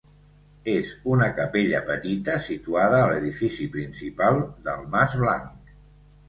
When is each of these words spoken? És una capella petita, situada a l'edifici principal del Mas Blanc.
És 0.75 0.93
una 1.15 1.27
capella 1.39 1.81
petita, 1.89 2.37
situada 2.45 3.03
a 3.03 3.11
l'edifici 3.11 3.69
principal 3.77 4.41
del 4.69 4.83
Mas 4.97 5.15
Blanc. 5.23 5.77